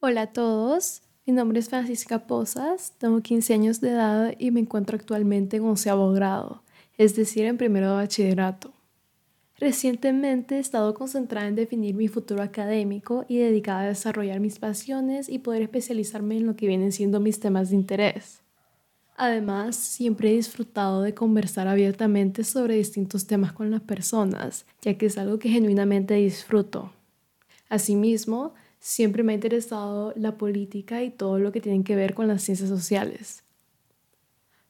[0.00, 4.60] Hola a todos, mi nombre es Francisca Posas, tengo 15 años de edad y me
[4.60, 6.62] encuentro actualmente en onceavo grado,
[6.98, 8.72] es decir, en primero de bachillerato.
[9.58, 15.30] Recientemente he estado concentrada en definir mi futuro académico y dedicada a desarrollar mis pasiones
[15.30, 18.42] y poder especializarme en lo que vienen siendo mis temas de interés.
[19.16, 25.06] Además, siempre he disfrutado de conversar abiertamente sobre distintos temas con las personas, ya que
[25.06, 26.92] es algo que genuinamente disfruto.
[27.68, 28.54] Asimismo,
[28.84, 32.42] siempre me ha interesado la política y todo lo que tiene que ver con las
[32.42, 33.42] ciencias sociales.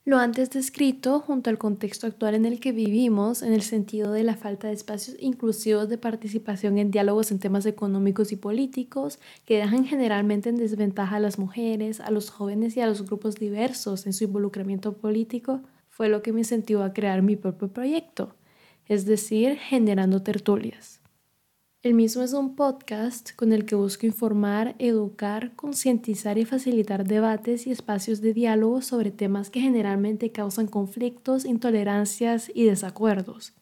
[0.05, 4.22] Lo antes descrito, junto al contexto actual en el que vivimos, en el sentido de
[4.22, 9.56] la falta de espacios inclusivos de participación en diálogos en temas económicos y políticos, que
[9.56, 14.06] dejan generalmente en desventaja a las mujeres, a los jóvenes y a los grupos diversos
[14.06, 18.36] en su involucramiento político, fue lo que me incentivó a crear mi propio proyecto,
[18.86, 21.00] es decir, generando tertulias.
[21.84, 27.66] El mismo es un podcast con el que busco informar, educar, concientizar y facilitar debates
[27.66, 33.52] y espacios de diálogo sobre temas que generalmente causan conflictos, intolerancias y desacuerdos.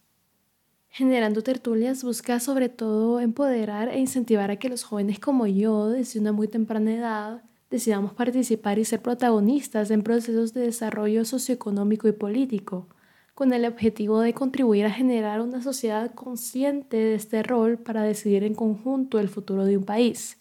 [0.88, 6.20] Generando tertulias busca sobre todo empoderar e incentivar a que los jóvenes como yo, desde
[6.20, 12.12] una muy temprana edad, decidamos participar y ser protagonistas en procesos de desarrollo socioeconómico y
[12.12, 12.86] político
[13.34, 18.44] con el objetivo de contribuir a generar una sociedad consciente de este rol para decidir
[18.44, 20.38] en conjunto el futuro de un país,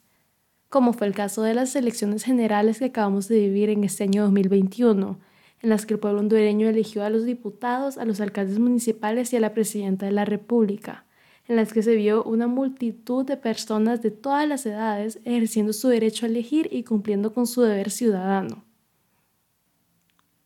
[0.69, 4.23] como fue el caso de las elecciones generales que acabamos de vivir en este año
[4.23, 5.19] 2021,
[5.61, 9.37] en las que el pueblo hondureño eligió a los diputados, a los alcaldes municipales y
[9.37, 11.05] a la presidenta de la República,
[11.47, 15.87] en las que se vio una multitud de personas de todas las edades ejerciendo su
[15.87, 18.63] derecho a elegir y cumpliendo con su deber ciudadano.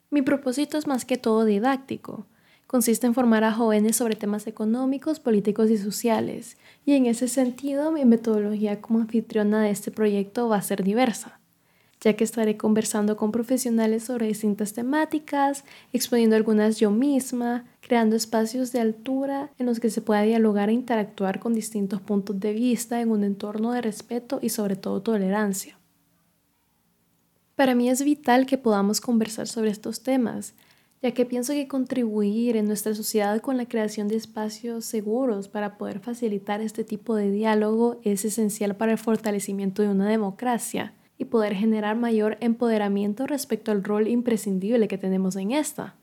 [0.10, 2.26] Mi propósito es más que todo didáctico,
[2.68, 7.92] consiste en formar a jóvenes sobre temas económicos, políticos y sociales, y en ese sentido
[7.92, 11.40] mi metodología como anfitriona de este proyecto va a ser diversa,
[12.02, 18.72] ya que estaré conversando con profesionales sobre distintas temáticas, exponiendo algunas yo misma, creando espacios
[18.72, 23.02] de altura en los que se pueda dialogar e interactuar con distintos puntos de vista
[23.02, 25.78] en un entorno de respeto y sobre todo tolerancia.
[27.56, 30.54] Para mí es vital que podamos conversar sobre estos temas,
[31.02, 35.78] ya que pienso que contribuir en nuestra sociedad con la creación de espacios seguros para
[35.78, 41.26] poder facilitar este tipo de diálogo es esencial para el fortalecimiento de una democracia y
[41.26, 45.96] poder generar mayor empoderamiento respecto al rol imprescindible que tenemos en esta.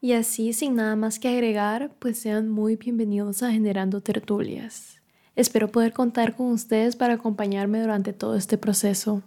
[0.00, 5.02] Y así, sin nada más que agregar, pues sean muy bienvenidos a Generando Tertulias.
[5.34, 9.22] Espero poder contar con ustedes para acompañarme durante todo este proceso.